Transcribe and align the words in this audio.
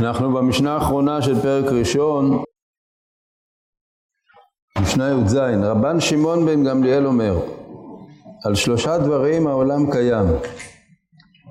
אנחנו 0.00 0.32
במשנה 0.34 0.74
האחרונה 0.74 1.22
של 1.22 1.42
פרק 1.42 1.64
ראשון, 1.64 2.42
משנה 4.80 5.10
י"ז, 5.10 5.36
רבן 5.62 6.00
שמעון 6.00 6.46
בן 6.46 6.64
גמליאל 6.64 7.06
אומר, 7.06 7.38
על 8.44 8.54
שלושה 8.54 8.98
דברים 8.98 9.46
העולם 9.46 9.92
קיים, 9.92 10.26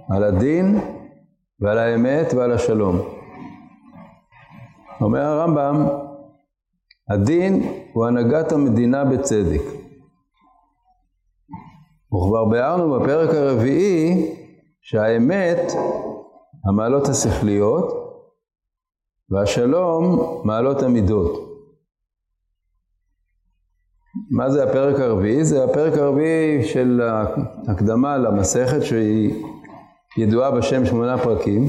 על 0.09 0.23
הדין 0.23 0.79
ועל 1.59 1.77
האמת 1.77 2.33
ועל 2.33 2.51
השלום. 2.51 2.99
אומר 5.01 5.21
הרמב"ם, 5.21 5.87
הדין 7.09 7.73
הוא 7.93 8.05
הנהגת 8.05 8.51
המדינה 8.51 9.05
בצדק. 9.05 9.61
וכבר 12.07 12.45
ביארנו 12.45 12.99
בפרק 12.99 13.29
הרביעי 13.35 14.35
שהאמת, 14.81 15.71
המעלות 16.69 17.07
השכליות, 17.07 17.98
והשלום 19.31 20.41
מעלות 20.43 20.83
המידות. 20.83 21.49
מה 24.31 24.49
זה 24.49 24.63
הפרק 24.63 24.99
הרביעי? 24.99 25.45
זה 25.45 25.63
הפרק 25.63 25.93
הרביעי 25.93 26.63
של 26.63 27.01
ההקדמה 27.67 28.17
למסכת 28.17 28.83
שהיא 28.83 29.45
ידועה 30.17 30.51
בשם 30.51 30.85
שמונה 30.85 31.17
פרקים. 31.17 31.67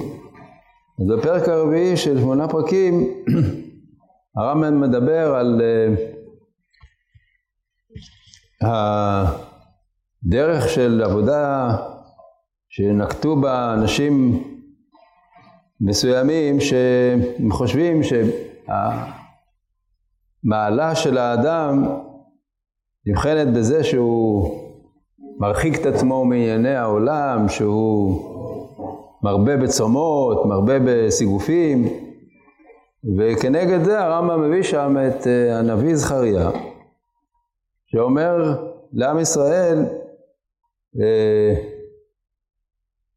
אז 1.01 1.07
בפרק 1.19 1.49
הרביעי 1.49 1.97
של 1.97 2.21
שמונה 2.21 2.49
פרקים 2.49 3.09
הרמב"ם 4.37 4.81
מדבר 4.81 5.35
על 5.35 5.61
uh, 5.61 5.65
הדרך 10.27 10.69
של 10.69 11.03
עבודה 11.05 11.77
שנקטו 12.69 13.37
בה 13.37 13.75
אנשים 13.75 14.43
מסוימים 15.81 16.61
שהם 16.61 17.53
חושבים 17.53 18.01
שהמעלה 20.43 20.95
של 20.95 21.19
האדם 21.19 21.85
נבחנת 23.07 23.49
בזה 23.57 23.85
שהוא 23.85 24.61
מרחיק 25.39 25.81
את 25.81 25.87
עצמו 25.87 26.25
מענייני 26.25 26.75
העולם, 26.75 27.49
שהוא 27.49 28.31
מרבה 29.23 29.57
בצומות, 29.57 30.47
מרבה 30.47 30.75
בסיגופים, 30.85 31.89
וכנגד 33.19 33.85
זה 33.85 34.01
הרמב"ם 34.01 34.51
מביא 34.51 34.63
שם 34.63 34.97
את 35.09 35.27
אה, 35.27 35.59
הנביא 35.59 35.97
זכריה, 35.97 36.51
שאומר 37.87 38.37
לעם 38.93 39.19
ישראל, 39.19 39.79
אה, 41.01 41.55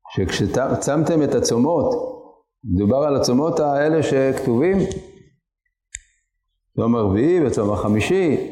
שכשצמתם 0.09 1.23
את 1.23 1.35
הצומות, 1.35 2.12
מדובר 2.63 2.97
על 2.97 3.15
הצומות 3.15 3.59
האלה 3.59 4.03
שכתובים, 4.03 4.77
צום 6.75 6.95
הרביעי 6.95 7.45
וצום 7.45 7.73
החמישי, 7.73 8.51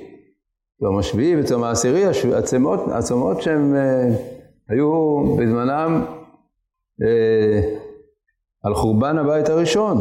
צום 0.79 0.97
השביעי 0.97 1.39
וצום 1.39 1.63
העשירי, 1.63 2.03
הצומות, 2.37 2.79
הצומות 2.91 3.41
שהם 3.41 3.75
אה, 3.75 4.07
היו 4.69 5.21
בזמנם 5.37 6.05
אה, 7.03 7.61
על 8.63 8.73
חורבן 8.73 9.17
הבית 9.17 9.49
הראשון. 9.49 9.97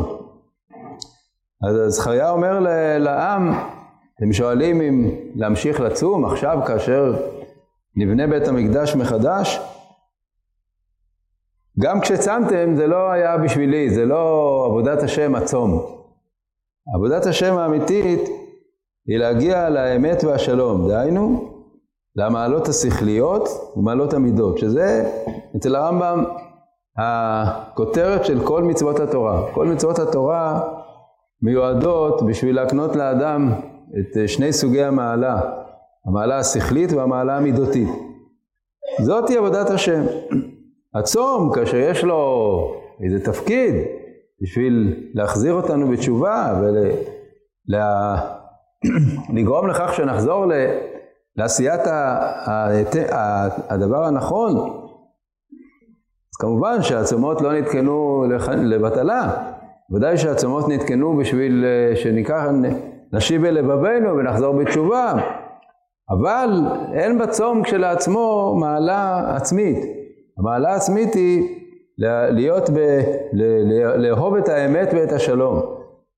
אז 1.69 1.95
זכריה 1.95 2.31
אומר 2.31 2.59
לעם, 2.99 3.53
אתם 4.17 4.33
שואלים 4.33 4.81
אם 4.81 5.11
להמשיך 5.35 5.81
לצום 5.81 6.25
עכשיו 6.25 6.59
כאשר 6.67 7.15
נבנה 7.97 8.27
בית 8.27 8.49
המקדש 8.49 8.97
מחדש? 8.97 9.61
גם 11.81 12.01
כשצמתם 12.01 12.75
זה 12.77 12.87
לא 12.87 13.11
היה 13.11 13.39
בשבילי, 13.39 13.91
זה 13.91 14.05
לא 14.05 14.65
עבודת 14.67 15.03
השם 15.03 15.35
הצום. 15.35 15.87
עבודת 16.95 17.27
השם 17.27 17.59
האמיתית 17.59 18.21
היא 19.07 19.19
להגיע 19.19 19.71
לאמת 19.71 20.25
והשלום, 20.25 20.89
דהיינו 20.89 21.53
למעלות 22.17 22.69
השכליות 22.69 23.49
ומעלות 23.77 24.15
המידות, 24.15 24.59
שזה 24.59 25.11
אצל 25.57 25.77
הרמב"ם 25.77 26.25
הכותרת 26.99 28.25
של 28.25 28.47
כל 28.47 28.63
מצוות 28.63 29.01
התורה. 29.01 29.53
כל 29.55 29.67
מצוות 29.67 29.99
התורה 29.99 30.61
מיועדות 31.43 32.27
בשביל 32.27 32.57
להקנות 32.57 32.97
לאדם 32.97 33.53
את 33.99 34.29
שני 34.29 34.53
סוגי 34.53 34.85
המעלה, 34.85 35.41
המעלה 36.07 36.39
השכלית 36.39 36.93
והמעלה 36.93 37.37
המידותית. 37.37 37.89
זאתי 39.01 39.37
עבודת 39.37 39.71
השם. 39.71 40.03
הצום, 40.95 41.53
כאשר 41.55 41.77
יש 41.77 42.05
לו 42.05 42.75
איזה 43.05 43.25
תפקיד 43.25 43.75
בשביל 44.43 44.95
להחזיר 45.15 45.55
אותנו 45.55 45.89
בתשובה 45.89 46.61
ולגרום 47.69 49.65
ול... 49.65 49.71
לכך 49.75 49.95
שנחזור 49.95 50.47
ל... 50.47 50.53
לעשיית 51.37 51.87
ה... 51.87 52.19
ה... 53.13 53.49
הדבר 53.75 54.05
הנכון, 54.05 54.57
אז 56.33 56.37
כמובן 56.41 56.83
שהצומות 56.83 57.41
לא 57.41 57.53
נתקנו 57.53 58.25
לבטלה, 58.57 59.31
ודאי 59.95 60.19
שהצומות 60.19 60.69
נתקנו 60.69 61.17
בשביל 61.17 61.65
אה, 61.65 61.97
שניקח, 61.97 62.45
נשיב 63.13 63.45
אל 63.45 63.55
לבבינו 63.55 64.17
ונחזור 64.17 64.55
בתשובה, 64.57 65.15
אבל 66.11 66.51
אין 66.93 67.19
בצום 67.19 67.63
כשלעצמו 67.63 68.57
מעלה 68.61 69.23
עצמית. 69.37 70.00
המעלה 70.41 70.73
העצמית 70.73 71.15
היא 71.15 71.61
להיות, 72.31 72.71
ב, 72.71 73.01
לאהוב 73.97 74.35
את 74.35 74.49
האמת 74.49 74.89
ואת 74.93 75.13
השלום. 75.13 75.61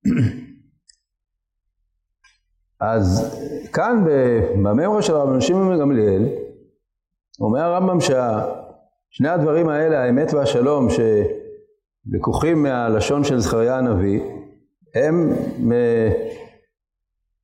אז 2.79 3.37
כאן 3.73 4.03
בממרה 4.05 5.01
של 5.01 5.13
רבי 5.13 5.41
שמעון 5.41 5.79
גמליאל, 5.79 6.25
אומר 7.39 7.59
הרמב"ם 7.59 7.97
ששני 7.99 9.29
הדברים 9.29 9.69
האלה, 9.69 10.03
האמת 10.03 10.33
והשלום, 10.33 10.87
שלקוחים 10.89 12.63
מהלשון 12.63 13.23
של 13.23 13.39
זכריה 13.39 13.77
הנביא, 13.77 14.21
הם 14.95 15.33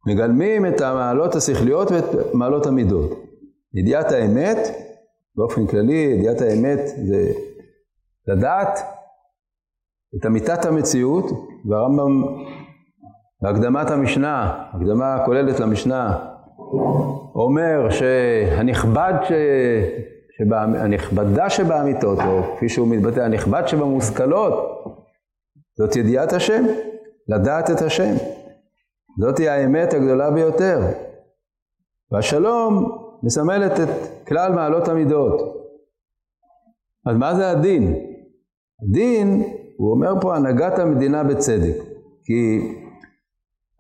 מגלמים 0.08 0.66
את 0.66 0.82
המעלות 0.82 1.36
השכליות 1.36 1.92
ואת 1.92 2.34
מעלות 2.34 2.66
המידות. 2.66 3.12
ידיעת 3.74 4.12
האמת 4.12 4.58
באופן 5.40 5.68
כללי, 5.68 5.94
ידיעת 5.94 6.42
האמת 6.42 6.80
זה 6.88 7.32
לדעת 8.28 8.80
את 10.16 10.26
אמיתת 10.26 10.66
המציאות, 10.66 11.26
והרמב"ם 11.70 12.24
בהקדמת 13.42 13.92
המשנה, 13.92 14.64
הקדמה 14.74 15.16
הכוללת 15.16 15.60
למשנה, 15.60 16.20
אומר 17.36 17.90
שהנכבד 17.90 19.14
ש... 19.24 19.32
שבה... 20.38 20.62
הנכבדה 20.62 21.50
שבאמיתות, 21.50 22.20
או 22.20 22.56
כפי 22.56 22.70
שהוא 22.70 22.88
מתבטא, 22.88 23.20
הנכבד 23.20 23.68
שבמושכלות, 23.68 24.54
זאת 25.78 25.96
ידיעת 25.96 26.34
השם, 26.34 26.64
לדעת 27.28 27.72
את 27.72 27.82
השם. 27.82 28.14
זאתי 29.20 29.50
האמת 29.50 29.94
הגדולה 29.94 30.32
ביותר. 30.32 30.80
והשלום 32.12 32.98
מסמלת 33.24 33.80
את 33.80 33.90
כלל 34.28 34.54
מעלות 34.54 34.88
המידות. 34.88 35.60
אז 37.06 37.18
מה 37.18 37.36
זה 37.36 37.52
הדין? 37.52 37.96
הדין, 38.84 39.44
הוא 39.78 39.92
אומר 39.92 40.22
פה 40.22 40.36
הנהגת 40.36 40.80
המדינה 40.80 41.24
בצדק. 41.24 41.76
כי 42.24 42.60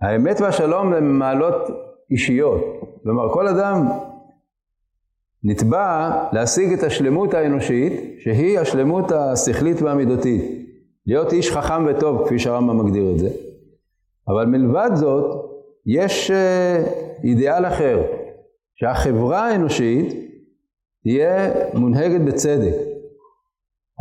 האמת 0.01 0.41
והשלום 0.41 0.94
הם 0.94 1.19
מעלות 1.19 1.56
אישיות. 2.12 2.62
כלומר, 3.03 3.33
כל 3.33 3.47
אדם 3.47 3.88
נתבע 5.44 6.12
להשיג 6.33 6.74
את 6.74 6.83
השלמות 6.83 7.33
האנושית, 7.33 7.94
שהיא 8.19 8.59
השלמות 8.59 9.12
השכלית 9.12 9.81
והמידותית. 9.81 10.59
להיות 11.06 11.33
איש 11.33 11.51
חכם 11.51 11.85
וטוב, 11.89 12.25
כפי 12.25 12.39
שהרמב"ם 12.39 12.85
מגדיר 12.85 13.12
את 13.12 13.19
זה. 13.19 13.30
אבל 14.27 14.45
מלבד 14.45 14.89
זאת, 14.94 15.45
יש 15.85 16.31
אה, 16.31 16.83
אידיאל 17.24 17.65
אחר, 17.65 18.01
שהחברה 18.80 19.48
האנושית 19.48 20.14
תהיה 21.04 21.52
מונהגת 21.74 22.22
בצדק. 22.22 22.74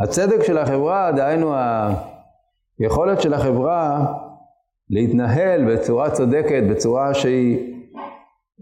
הצדק 0.03 0.43
של 0.43 0.57
החברה, 0.57 1.11
דהיינו 1.11 1.53
היכולת 2.79 3.21
של 3.21 3.33
החברה 3.33 4.05
להתנהל 4.89 5.73
בצורה 5.73 6.11
צודקת, 6.11 6.63
בצורה 6.69 7.13
שהיא 7.13 7.75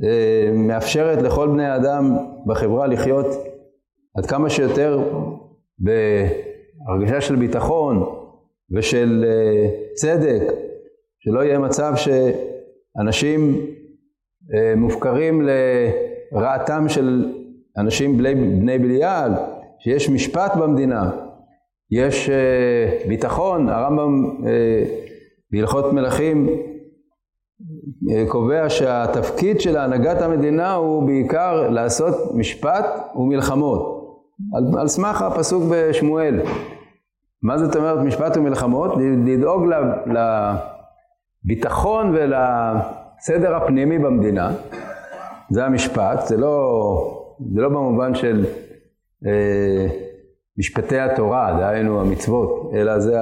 אה, 0.03 0.51
מאפשרת 0.53 1.21
לכל 1.21 1.47
בני 1.47 1.65
האדם 1.65 2.17
בחברה 2.45 2.87
לחיות 2.87 3.25
עד 4.17 4.25
כמה 4.25 4.49
שיותר 4.49 4.99
בהרגשה 5.79 7.21
של 7.21 7.35
ביטחון 7.35 8.05
ושל 8.75 9.25
אה, 9.27 9.69
צדק, 9.93 10.41
שלא 11.19 11.43
יהיה 11.43 11.59
מצב 11.59 11.93
שאנשים 11.95 13.65
מופקרים 14.77 15.47
לרעתם 16.31 16.89
של 16.89 17.33
אנשים 17.77 18.17
בני, 18.17 18.35
בני 18.35 18.79
בליעל, 18.79 19.31
שיש 19.79 20.09
משפט 20.09 20.55
במדינה, 20.55 21.09
יש 21.91 22.29
uh, 22.29 23.07
ביטחון, 23.07 23.69
הרמב"ם 23.69 24.25
uh, 24.25 24.43
בהלכות 25.51 25.93
מלכים 25.93 26.47
קובע 28.27 28.69
שהתפקיד 28.69 29.61
של 29.61 29.77
הנהגת 29.77 30.21
המדינה 30.21 30.73
הוא 30.73 31.03
בעיקר 31.03 31.69
לעשות 31.69 32.35
משפט 32.35 32.85
ומלחמות, 33.15 33.97
על, 34.53 34.79
על 34.79 34.87
סמך 34.87 35.21
הפסוק 35.21 35.63
בשמואל. 35.71 36.39
מה 37.43 37.57
זאת 37.57 37.75
אומרת 37.75 37.99
משפט 37.99 38.37
ומלחמות? 38.37 38.91
לדאוג 39.25 39.65
לביטחון 41.45 42.15
ולסדר 43.17 43.55
הפנימי 43.55 43.99
במדינה, 43.99 44.51
זה 45.49 45.65
המשפט, 45.65 46.27
זה 46.27 46.37
לא, 46.37 47.35
זה 47.53 47.61
לא 47.61 47.69
במובן 47.69 48.15
של 48.15 48.45
אה, 49.25 49.87
משפטי 50.57 50.99
התורה, 50.99 51.57
דהיינו 51.59 52.01
המצוות, 52.01 52.71
אלא 52.73 52.99
זה 52.99 53.17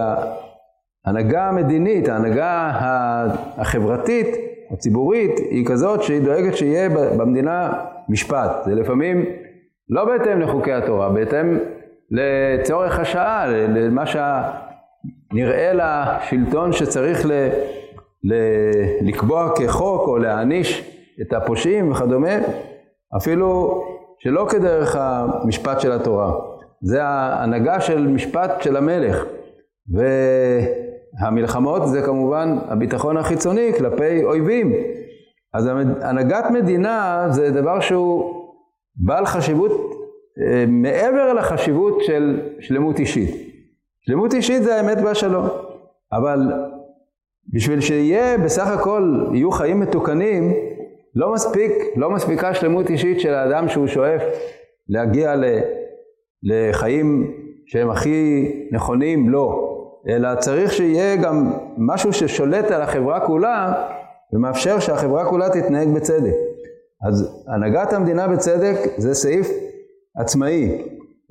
ההנהגה 1.05 1.49
המדינית, 1.49 2.09
ההנהגה 2.09 2.71
החברתית, 3.57 4.27
הציבורית, 4.71 5.39
היא 5.39 5.65
כזאת 5.65 6.03
שהיא 6.03 6.21
דואגת 6.21 6.57
שיהיה 6.57 6.89
במדינה 6.89 7.73
משפט. 8.09 8.51
זה 8.65 8.75
לפעמים 8.75 9.25
לא 9.89 10.05
בהתאם 10.05 10.41
לחוקי 10.41 10.73
התורה, 10.73 11.09
בהתאם 11.09 11.59
לצורך 12.11 12.99
השעה, 12.99 13.47
למה 13.47 14.03
שנראה 14.05 15.71
לשלטון 15.73 16.73
שצריך 16.73 17.25
ל, 17.25 17.31
לקבוע 19.01 19.49
כחוק 19.55 20.07
או 20.07 20.17
להעניש 20.17 20.91
את 21.21 21.33
הפושעים 21.33 21.91
וכדומה, 21.91 22.35
אפילו 23.17 23.81
שלא 24.19 24.47
כדרך 24.49 24.95
המשפט 24.99 25.79
של 25.79 25.91
התורה. 25.91 26.33
זה 26.81 27.03
ההנהגה 27.03 27.81
של 27.81 28.07
משפט 28.07 28.61
של 28.61 28.75
המלך. 28.77 29.25
והמלחמות 31.21 31.87
זה 31.87 32.01
כמובן 32.01 32.57
הביטחון 32.67 33.17
החיצוני 33.17 33.73
כלפי 33.77 34.23
אויבים. 34.23 34.73
אז 35.53 35.69
הנהגת 36.01 36.45
מדינה 36.51 37.25
זה 37.29 37.51
דבר 37.51 37.79
שהוא 37.79 38.45
בעל 38.95 39.25
חשיבות 39.25 39.71
אה, 40.41 40.65
מעבר 40.67 41.33
לחשיבות 41.33 42.03
של 42.03 42.41
שלמות 42.59 42.99
אישית. 42.99 43.35
שלמות 44.01 44.33
אישית 44.33 44.63
זה 44.63 44.75
האמת 44.75 44.97
והשלום. 45.03 45.47
אבל 46.13 46.39
בשביל 47.53 47.81
שיהיה 47.81 48.37
בסך 48.37 48.67
הכל, 48.67 49.25
יהיו 49.33 49.51
חיים 49.51 49.79
מתוקנים, 49.79 50.53
לא 51.15 51.33
מספיק, 51.33 51.71
לא 51.95 52.09
מספיקה 52.09 52.53
שלמות 52.53 52.89
אישית 52.89 53.19
של 53.19 53.33
האדם 53.33 53.69
שהוא 53.69 53.87
שואף 53.87 54.21
להגיע 54.89 55.35
ל, 55.35 55.45
לחיים 56.43 57.31
שהם 57.65 57.89
הכי 57.89 58.51
נכונים, 58.71 59.29
לא. 59.29 59.71
אלא 60.09 60.35
צריך 60.35 60.73
שיהיה 60.73 61.15
גם 61.15 61.53
משהו 61.77 62.13
ששולט 62.13 62.71
על 62.71 62.81
החברה 62.81 63.19
כולה 63.19 63.73
ומאפשר 64.33 64.79
שהחברה 64.79 65.25
כולה 65.25 65.49
תתנהג 65.49 65.87
בצדק. 65.87 66.33
אז 67.07 67.45
הנהגת 67.47 67.93
המדינה 67.93 68.27
בצדק 68.27 68.75
זה 68.97 69.13
סעיף 69.13 69.47
עצמאי, 70.17 70.81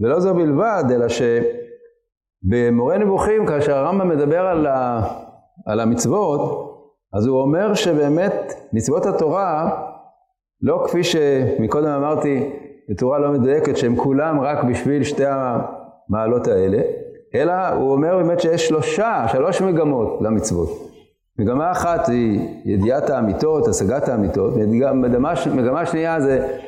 ולא 0.01 0.21
זו 0.21 0.35
בלבד, 0.35 0.85
אלא 0.91 1.07
שבמורה 1.09 2.99
נבוכים, 2.99 3.47
כאשר 3.47 3.77
הרמב"ם 3.77 4.09
מדבר 4.09 4.41
על, 4.41 4.67
ה, 4.67 5.01
על 5.67 5.81
המצוות, 5.81 6.71
אז 7.13 7.27
הוא 7.27 7.41
אומר 7.41 7.75
שבאמת 7.75 8.55
מצוות 8.73 9.07
התורה, 9.07 9.71
לא 10.63 10.85
כפי 10.87 11.05
שמקודם 11.05 11.89
אמרתי, 11.89 12.51
בתורה 12.89 13.19
לא 13.19 13.33
מדויקת, 13.33 13.77
שהם 13.77 13.97
כולם 13.97 14.41
רק 14.41 14.65
בשביל 14.65 15.05
שתי 15.05 15.25
המעלות 15.27 16.49
האלה, 16.49 16.83
אלא 17.35 17.69
הוא 17.69 17.93
אומר 17.93 18.17
באמת 18.17 18.41
שיש 18.41 18.69
שלושה, 18.69 19.25
שלוש 19.33 19.63
מגמות 19.63 20.19
למצוות. 20.21 20.69
מגמה 21.39 21.73
אחת 21.73 22.09
היא 22.09 22.49
ידיעת 22.65 23.11
האמיתות, 23.11 23.69
השגת 23.69 24.09
האמיתות, 24.09 24.55
מגמה, 24.57 25.33
מגמה 25.55 25.87
שנייה 25.87 26.21
זה 26.21 26.59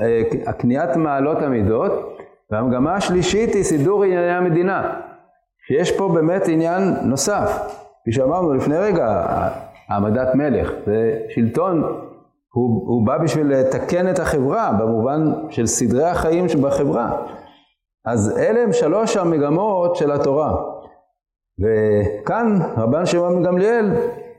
אה, 0.00 0.22
הקניית 0.46 0.96
מעלות 0.96 1.42
המידות, 1.42 2.18
והמגמה 2.50 2.94
השלישית 2.94 3.54
היא 3.54 3.62
סידור 3.62 4.04
ענייני 4.04 4.32
המדינה, 4.32 5.00
שיש 5.68 5.98
פה 5.98 6.08
באמת 6.08 6.48
עניין 6.48 6.82
נוסף. 7.02 7.76
כפי 8.06 8.12
שאמרנו 8.12 8.54
לפני 8.54 8.76
רגע, 8.76 9.26
העמדת 9.88 10.34
מלך, 10.34 10.72
זה 10.86 11.18
שלטון, 11.28 11.82
הוא, 12.52 12.88
הוא 12.88 13.06
בא 13.06 13.18
בשביל 13.18 13.46
לתקן 13.46 14.10
את 14.10 14.18
החברה 14.18 14.72
במובן 14.80 15.32
של 15.50 15.66
סדרי 15.66 16.04
החיים 16.04 16.48
שבחברה. 16.48 17.26
אז 18.04 18.38
אלה 18.38 18.62
הם 18.62 18.72
שלוש 18.72 19.16
המגמות 19.16 19.96
של 19.96 20.12
התורה. 20.12 20.56
וכאן 21.60 22.58
רבן 22.76 23.06
שמעון 23.06 23.42
גמליאל 23.42 23.90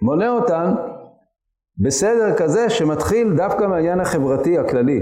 מונה 0.02 0.30
אותן 0.30 0.74
בסדר 1.78 2.36
כזה 2.38 2.70
שמתחיל 2.70 3.34
דווקא 3.36 3.64
מהעניין 3.64 4.00
החברתי 4.00 4.58
הכללי. 4.58 5.02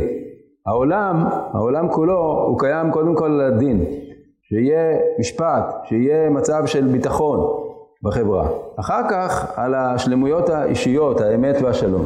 העולם, 0.68 1.28
העולם 1.54 1.90
כולו, 1.90 2.46
הוא 2.48 2.60
קיים 2.60 2.92
קודם 2.92 3.16
כל 3.16 3.32
על 3.32 3.42
הדין. 3.42 3.86
שיהיה 4.42 4.98
משפט, 5.20 5.76
שיהיה 5.84 6.30
מצב 6.30 6.66
של 6.66 6.88
ביטחון 6.88 7.65
בחברה. 8.04 8.50
אחר 8.80 9.02
כך 9.10 9.52
על 9.56 9.76
השלמויות 9.76 10.50
האישיות, 10.50 11.22
האמת 11.22 11.56
והשלום. 11.62 12.06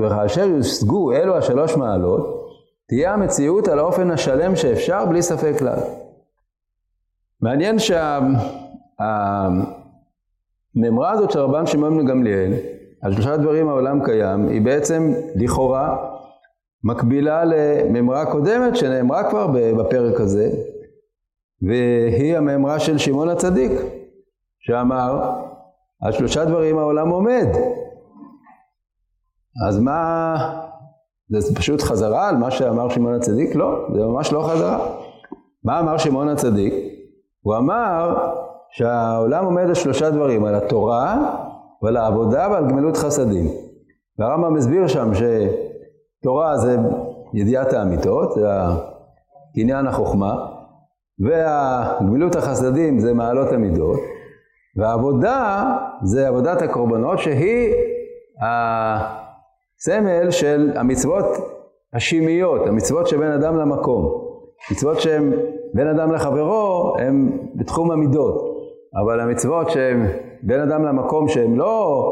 וכאשר 0.00 0.44
יושגו 0.44 1.12
אלו 1.12 1.36
השלוש 1.36 1.76
מעלות, 1.76 2.46
תהיה 2.88 3.12
המציאות 3.12 3.68
על 3.68 3.78
האופן 3.78 4.10
השלם 4.10 4.56
שאפשר 4.56 5.04
בלי 5.04 5.22
ספק 5.22 5.52
כלל. 5.58 5.78
מעניין 7.40 7.76
שהממרה 7.78 8.50
הזאת 11.10 11.30
של 11.30 11.38
רבן 11.38 11.66
שמעון 11.66 11.98
בן 11.98 12.06
גמליאל, 12.06 12.52
על 13.02 13.12
שלושה 13.12 13.36
דברים 13.36 13.68
העולם 13.68 14.04
קיים, 14.04 14.48
היא 14.48 14.62
בעצם 14.62 15.12
לכאורה 15.34 15.96
מקבילה 16.84 17.44
לממרה 17.44 18.26
קודמת 18.26 18.76
שנאמרה 18.76 19.30
כבר 19.30 19.46
בפרק 19.46 20.20
הזה, 20.20 20.50
והיא 21.62 22.36
הממרה 22.36 22.78
של 22.78 22.98
שמעון 22.98 23.28
הצדיק, 23.28 23.72
שאמר, 24.66 25.32
על 26.02 26.12
שלושה 26.12 26.44
דברים 26.44 26.78
העולם 26.78 27.08
עומד. 27.08 27.46
אז 29.68 29.78
מה, 29.78 30.36
זה 31.28 31.54
פשוט 31.54 31.82
חזרה 31.82 32.28
על 32.28 32.36
מה 32.36 32.50
שאמר 32.50 32.88
שמעון 32.88 33.14
הצדיק? 33.14 33.54
לא, 33.54 33.86
זה 33.94 34.06
ממש 34.06 34.32
לא 34.32 34.42
חזרה. 34.42 34.78
מה 35.64 35.80
אמר 35.80 35.98
שמעון 35.98 36.28
הצדיק? 36.28 36.74
הוא 37.42 37.56
אמר 37.56 38.16
שהעולם 38.70 39.44
עומד 39.44 39.62
על 39.62 39.74
שלושה 39.74 40.10
דברים, 40.10 40.44
על 40.44 40.54
התורה 40.54 41.36
ועל 41.82 41.96
העבודה 41.96 42.48
ועל 42.50 42.68
גמילות 42.68 42.96
חסדים. 42.96 43.46
והרמב"ם 44.18 44.54
מסביר 44.54 44.86
שם 44.86 45.10
שתורה 45.14 46.56
זה 46.56 46.76
ידיעת 47.34 47.72
האמיתות, 47.72 48.34
זה 48.34 48.48
עניין 49.54 49.86
החוכמה, 49.86 50.46
והגמילות 51.18 52.36
החסדים 52.36 52.98
זה 52.98 53.14
מעלות 53.14 53.52
המידות, 53.52 54.00
והעבודה 54.76 55.64
זה 56.02 56.28
עבודת 56.28 56.62
הקורבנות 56.62 57.18
שהיא 57.18 57.74
הסמל 58.42 60.30
של 60.30 60.72
המצוות 60.74 61.24
השימיות, 61.94 62.66
המצוות 62.66 63.06
שבין 63.06 63.32
אדם 63.32 63.56
למקום. 63.56 64.26
מצוות 64.70 65.00
שהן 65.00 65.32
בין 65.74 65.86
אדם 65.86 66.12
לחברו 66.12 66.94
הן 66.98 67.38
בתחום 67.54 67.90
המידות, 67.90 68.56
אבל 69.02 69.20
המצוות 69.20 69.70
שהן 69.70 70.06
בין 70.42 70.60
אדם 70.60 70.84
למקום 70.84 71.28
שהן 71.28 71.54
לא 71.54 72.10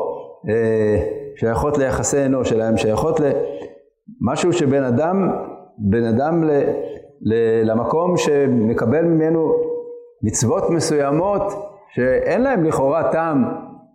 אה, 0.49 1.07
שייכות 1.37 1.79
ליחסי 1.79 2.25
אנוש, 2.25 2.53
אלא 2.53 2.65
הן 2.65 2.77
שייכות 2.77 3.21
למשהו 3.21 4.53
שבין 4.53 4.85
אדם, 4.85 5.31
בין 5.79 6.05
אדם 6.05 6.45
ל, 6.45 6.51
ל, 7.21 7.35
למקום 7.71 8.17
שמקבל 8.17 9.03
ממנו 9.03 9.53
מצוות 10.23 10.71
מסוימות 10.71 11.43
שאין 11.95 12.43
להם 12.43 12.65
לכאורה 12.65 13.13
טעם 13.13 13.45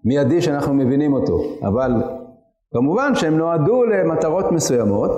מיידי 0.06 0.42
שאנחנו 0.42 0.74
מבינים 0.74 1.14
אותו, 1.14 1.42
אבל 1.68 1.92
כמובן 2.74 3.16
שהם 3.16 3.38
נועדו 3.38 3.84
למטרות 3.84 4.52
מסוימות, 4.52 5.12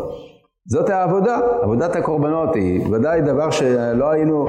זאת 0.66 0.90
העבודה, 0.90 1.40
עבודת 1.62 1.96
הקורבנות 1.96 2.56
היא 2.56 2.88
ודאי 2.92 3.22
דבר 3.22 3.50
שלא 3.52 4.12
היינו 4.12 4.48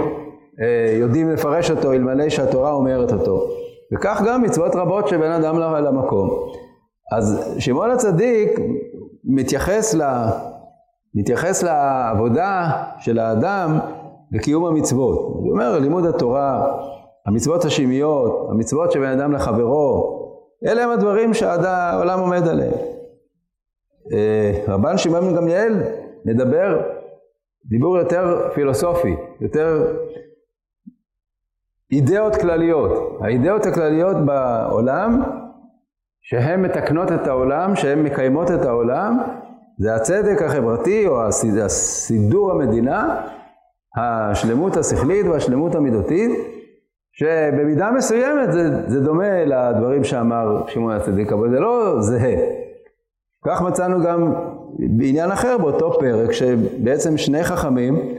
אה, 0.60 0.96
יודעים 0.98 1.30
לפרש 1.30 1.70
אותו 1.70 1.92
אלמלא 1.92 2.28
שהתורה 2.28 2.72
אומרת 2.72 3.12
אותו. 3.12 3.46
וכך 3.94 4.22
גם 4.26 4.42
מצוות 4.42 4.74
רבות 4.74 5.08
שבין 5.08 5.32
אדם 5.32 5.58
למקום. 5.58 6.30
אז 7.12 7.54
שמעון 7.58 7.90
הצדיק 7.90 8.60
מתייחס, 9.24 9.94
ל, 9.94 10.02
מתייחס 11.14 11.62
לעבודה 11.62 12.70
של 12.98 13.18
האדם 13.18 13.78
לקיום 14.32 14.64
המצוות. 14.64 15.18
הוא 15.18 15.52
אומר, 15.52 15.78
לימוד 15.78 16.06
התורה, 16.06 16.78
המצוות 17.26 17.64
השמיות, 17.64 18.48
המצוות 18.50 18.92
שבין 18.92 19.20
אדם 19.20 19.32
לחברו, 19.32 20.18
אלה 20.66 20.84
הם 20.84 20.90
הדברים 20.90 21.34
שהעולם 21.34 22.20
עומד 22.20 22.48
עליהם. 22.48 22.74
אה, 24.12 24.64
רבן 24.68 24.98
שמעון 24.98 25.36
גמליאל 25.36 25.74
מדבר 26.24 26.82
דיבור 27.64 27.98
יותר 27.98 28.48
פילוסופי, 28.54 29.16
יותר 29.40 29.96
אידאות 31.92 32.36
כלליות. 32.36 33.18
האידאות 33.20 33.66
הכלליות 33.66 34.16
בעולם, 34.16 35.22
שהן 36.22 36.62
מתקנות 36.62 37.12
את 37.12 37.26
העולם, 37.26 37.76
שהן 37.76 38.02
מקיימות 38.02 38.50
את 38.50 38.64
העולם, 38.64 39.18
זה 39.78 39.94
הצדק 39.94 40.42
החברתי 40.42 41.06
או 41.06 41.22
הסידור 41.64 42.50
המדינה, 42.50 43.26
השלמות 43.96 44.76
השכלית 44.76 45.26
והשלמות 45.26 45.74
המידותית, 45.74 46.30
שבמידה 47.12 47.90
מסוימת 47.90 48.52
זה, 48.52 48.88
זה 48.88 49.00
דומה 49.00 49.44
לדברים 49.44 50.04
שאמר 50.04 50.62
שמעון 50.68 50.92
הצדיק, 50.92 51.32
אבל 51.32 51.50
זה 51.50 51.60
לא 51.60 52.00
זהה. 52.00 52.36
כך 53.44 53.62
מצאנו 53.62 54.04
גם 54.04 54.34
בעניין 54.78 55.30
אחר 55.30 55.58
באותו 55.58 55.92
פרק, 56.00 56.32
שבעצם 56.32 57.16
שני 57.16 57.44
חכמים 57.44 58.14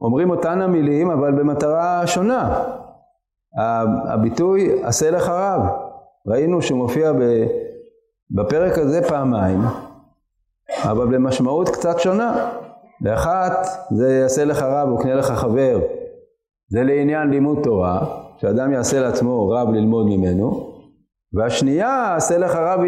אומרים 0.00 0.30
אותן 0.30 0.60
המילים, 0.60 1.10
אבל 1.10 1.32
במטרה 1.32 2.06
שונה. 2.06 2.64
הביטוי 4.08 4.82
עשה 4.82 5.10
לך 5.10 5.28
רב, 5.28 5.60
ראינו 6.26 6.62
שהוא 6.62 6.78
מופיע 6.78 7.12
בפרק 8.30 8.78
הזה 8.78 9.08
פעמיים, 9.08 9.60
אבל 10.82 11.06
במשמעות 11.06 11.68
קצת 11.68 11.98
שונה. 11.98 12.50
באחת 13.00 13.66
זה 13.90 14.12
יעשה 14.12 14.44
לך 14.44 14.62
רב 14.62 14.92
וקנה 14.92 15.14
לך 15.14 15.26
חבר, 15.26 15.80
זה 16.72 16.82
לעניין 16.82 17.30
לימוד 17.30 17.58
תורה, 17.62 18.00
שאדם 18.36 18.72
יעשה 18.72 19.00
לעצמו 19.00 19.48
רב 19.48 19.68
ללמוד 19.72 20.06
ממנו, 20.06 20.72
והשנייה, 21.34 22.14
עשה 22.16 22.38
לך 22.38 22.54
רב 22.54 22.80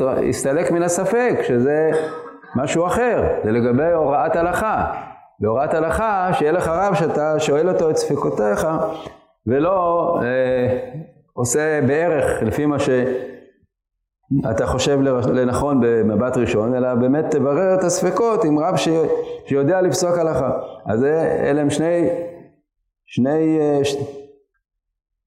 ויסתלק 0.00 0.70
מן 0.70 0.82
הספק, 0.82 1.34
שזה 1.42 1.90
משהו 2.56 2.86
אחר, 2.86 3.22
זה 3.44 3.50
לגבי 3.50 3.92
הוראת 3.92 4.36
הלכה. 4.36 4.92
בהוראת 5.40 5.74
הלכה, 5.74 6.30
שיהיה 6.32 6.52
לך 6.52 6.68
רב 6.68 6.94
שאתה 6.94 7.40
שואל 7.40 7.68
אותו 7.68 7.90
את 7.90 7.96
ספקותיך, 7.96 8.66
ולא 9.46 10.18
אה, 10.22 10.78
עושה 11.32 11.80
בערך 11.86 12.42
לפי 12.42 12.66
מה 12.66 12.76
שאתה 12.78 14.66
חושב 14.66 15.00
לנכון 15.32 15.80
במבט 15.82 16.36
ראשון, 16.36 16.74
אלא 16.74 16.94
באמת 16.94 17.24
תברר 17.30 17.74
את 17.74 17.84
הספקות 17.84 18.44
עם 18.44 18.58
רב 18.58 18.76
ש... 18.76 18.88
שיודע 19.46 19.80
לפסוק 19.80 20.18
הלכה. 20.18 20.50
אז 20.86 21.04
אלה 21.44 21.60
הם 21.60 21.70
שני, 21.70 22.08
שני 23.14 23.58
אה, 23.60 23.84
ש... 23.84 23.96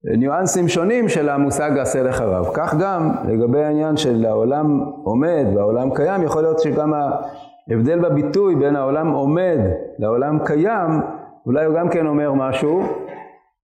ניואנסים 0.04 0.68
שונים 0.68 1.08
של 1.08 1.28
המושג 1.28 1.78
עשה 1.78 2.02
לך 2.02 2.20
רב. 2.20 2.48
כך 2.54 2.74
גם 2.74 3.10
לגבי 3.28 3.64
העניין 3.64 3.96
של 3.96 4.24
העולם 4.26 4.80
עומד 5.04 5.44
והעולם 5.54 5.94
קיים, 5.94 6.22
יכול 6.22 6.42
להיות 6.42 6.58
שגם 6.58 6.92
ההבדל 7.70 7.98
בביטוי 7.98 8.54
בין 8.54 8.76
העולם 8.76 9.12
עומד 9.12 9.58
לעולם 9.98 10.38
קיים, 10.44 11.00
אולי 11.46 11.64
הוא 11.64 11.74
גם 11.74 11.88
כן 11.88 12.06
אומר 12.06 12.32
משהו, 12.32 12.82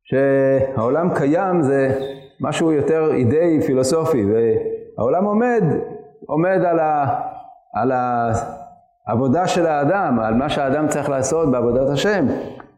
שהעולם 0.05 1.15
קיים 1.15 1.63
זה 1.63 2.01
משהו 2.41 2.73
יותר 2.73 3.15
אידאי 3.15 3.61
פילוסופי, 3.67 4.25
והעולם 4.25 5.25
עומד, 5.25 5.65
עומד 6.27 6.61
על, 6.65 6.79
ה, 6.79 7.21
על 7.75 7.93
העבודה 9.07 9.47
של 9.47 9.67
האדם, 9.67 10.21
על 10.21 10.35
מה 10.35 10.49
שהאדם 10.49 10.89
צריך 10.89 11.09
לעשות 11.09 11.51
בעבודת 11.51 11.89
השם, 11.89 12.27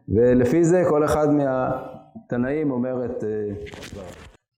ולפי 0.09 0.63
זה 0.63 0.83
כל 0.89 1.05
אחד 1.05 1.33
מה... 1.33 1.71
תנאים 2.27 2.71
אומר 2.71 3.05
את... 3.05 3.23